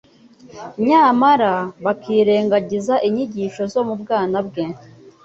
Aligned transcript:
nyamara 0.87 1.53
bakirengagiza 1.83 2.95
inyigisho 3.07 3.61
zo 3.73 3.81
mu 3.87 3.95
bwana 4.01 4.37
bwe. 4.47 4.63